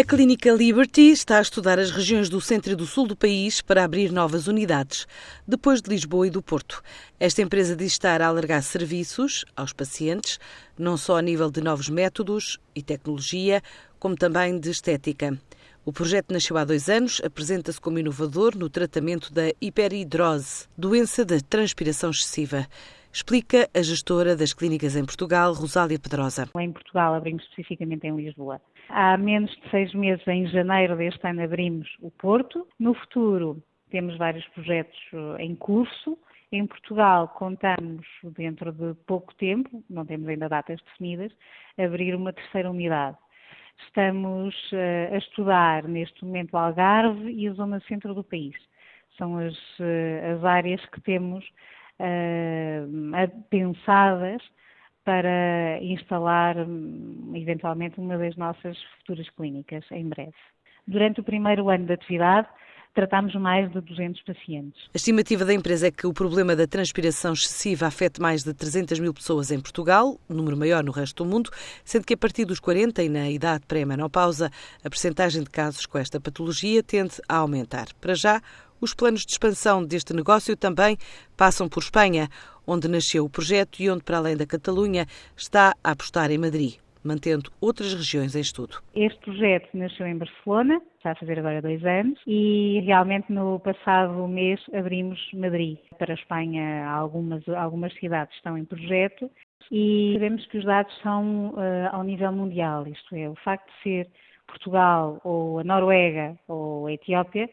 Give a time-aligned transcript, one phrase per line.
[0.00, 3.60] A Clínica Liberty está a estudar as regiões do centro e do sul do país
[3.60, 5.06] para abrir novas unidades,
[5.46, 6.82] depois de Lisboa e do Porto.
[7.20, 10.40] Esta empresa diz estar a alargar serviços aos pacientes,
[10.78, 13.62] não só a nível de novos métodos e tecnologia,
[13.98, 15.38] como também de estética.
[15.84, 21.38] O projeto nasceu há dois anos, apresenta-se como inovador no tratamento da hiperidrose, doença da
[21.40, 22.66] transpiração excessiva.
[23.12, 26.48] Explica a gestora das clínicas em Portugal, Rosália Pedrosa.
[26.56, 28.60] Em Portugal abrimos especificamente em Lisboa.
[28.88, 32.66] Há menos de seis meses, em janeiro deste ano, abrimos o Porto.
[32.78, 36.16] No futuro, temos vários projetos eh, em curso.
[36.52, 41.32] Em Portugal, contamos, dentro de pouco tempo, não temos ainda datas definidas,
[41.76, 43.16] abrir uma terceira unidade.
[43.86, 48.54] Estamos uh, a estudar neste momento o Algarve e a zona centro do país.
[49.16, 51.44] São as, uh, as áreas que temos
[52.00, 54.42] uh, pensadas
[55.04, 60.34] para instalar hum, eventualmente uma das nossas futuras clínicas em breve.
[60.86, 62.48] Durante o primeiro ano de atividade,
[62.94, 64.82] tratamos mais de 200 pacientes.
[64.92, 68.98] A estimativa da empresa é que o problema da transpiração excessiva afete mais de 300
[68.98, 71.50] mil pessoas em Portugal, número maior no resto do mundo,
[71.84, 74.50] sendo que a partir dos 40 e na idade pré-menopausa,
[74.84, 77.86] a percentagem de casos com esta patologia tende a aumentar.
[78.00, 78.40] Para já,
[78.80, 80.96] os planos de expansão deste negócio também
[81.36, 82.28] passam por Espanha,
[82.66, 86.74] onde nasceu o projeto e onde, para além da Catalunha, está a apostar em Madrid
[87.04, 88.76] mantendo outras regiões em estudo.
[88.94, 94.26] Este projeto nasceu em Barcelona, está a fazer agora dois anos, e realmente no passado
[94.28, 95.78] mês abrimos Madrid.
[95.98, 99.30] Para a Espanha, algumas, algumas cidades estão em projeto
[99.70, 103.82] e sabemos que os dados são uh, ao nível mundial, isto é, o facto de
[103.82, 104.08] ser
[104.46, 107.48] Portugal ou a Noruega ou a Etiópia,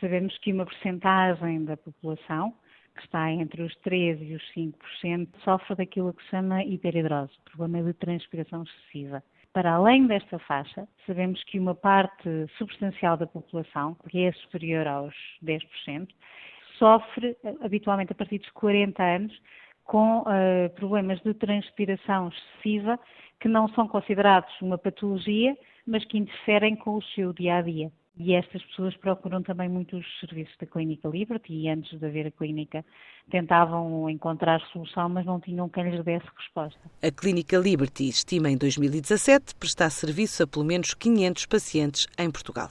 [0.00, 2.54] sabemos que uma porcentagem da população
[2.94, 7.82] que está entre os 13% e os 5%, sofre daquilo que se chama hiperidrose, problema
[7.82, 9.22] de transpiração excessiva.
[9.52, 15.14] Para além desta faixa, sabemos que uma parte substancial da população, que é superior aos
[15.44, 16.08] 10%,
[16.78, 19.42] sofre habitualmente a partir dos 40 anos
[19.84, 22.98] com uh, problemas de transpiração excessiva
[23.40, 27.92] que não são considerados uma patologia, mas que interferem com o seu dia a dia.
[28.16, 32.28] E estas pessoas procuram também muito os serviços da Clínica Liberty e antes de haver
[32.28, 32.84] a clínica
[33.28, 36.78] tentavam encontrar solução, mas não tinham quem lhes desse resposta.
[37.02, 42.70] A Clínica Liberty estima em 2017 prestar serviço a pelo menos 500 pacientes em Portugal.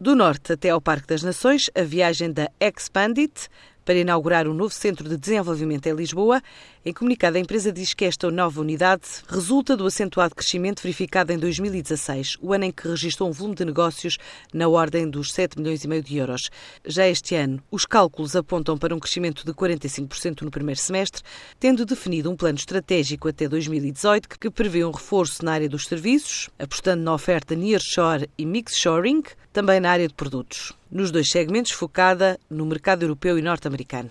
[0.00, 3.48] Do norte até ao Parque das Nações, a viagem da Expandit
[3.84, 6.40] para inaugurar um novo centro de desenvolvimento em Lisboa.
[6.82, 11.36] Em comunicado, a empresa diz que esta nova unidade resulta do acentuado crescimento verificado em
[11.36, 14.16] 2016, o ano em que registrou um volume de negócios
[14.50, 16.48] na ordem dos 7 milhões e meio de euros.
[16.86, 21.22] Já este ano, os cálculos apontam para um crescimento de 45% no primeiro semestre,
[21.58, 26.48] tendo definido um plano estratégico até 2018 que prevê um reforço na área dos serviços,
[26.58, 32.38] apostando na oferta nearshore e mix-shoring, também na área de produtos nos dois segmentos, focada
[32.48, 34.10] no mercado europeu e norte-americano.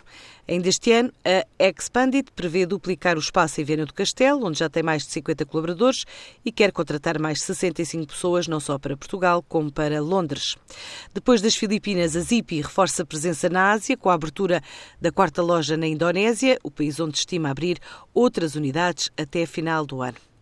[0.49, 4.67] Ainda este ano, a Expandit prevê duplicar o espaço em Viana do Castelo, onde já
[4.67, 6.05] tem mais de 50 colaboradores
[6.43, 10.55] e quer contratar mais 65 pessoas, não só para Portugal, como para Londres.
[11.13, 14.59] Depois das Filipinas, a Zipi reforça a presença na Ásia, com a abertura
[14.99, 17.77] da quarta loja na Indonésia, o país onde estima abrir
[18.11, 20.28] outras unidades até a final do ano.